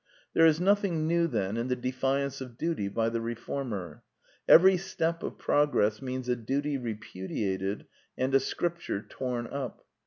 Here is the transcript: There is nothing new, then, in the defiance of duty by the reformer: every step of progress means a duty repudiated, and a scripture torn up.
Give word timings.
There 0.33 0.47
is 0.47 0.59
nothing 0.59 1.05
new, 1.05 1.27
then, 1.27 1.57
in 1.57 1.67
the 1.67 1.75
defiance 1.75 2.41
of 2.41 2.57
duty 2.57 2.87
by 2.87 3.09
the 3.09 3.21
reformer: 3.21 4.01
every 4.49 4.75
step 4.75 5.21
of 5.21 5.37
progress 5.37 6.01
means 6.01 6.27
a 6.27 6.35
duty 6.35 6.75
repudiated, 6.75 7.85
and 8.17 8.33
a 8.33 8.39
scripture 8.39 9.05
torn 9.07 9.45
up. 9.45 9.85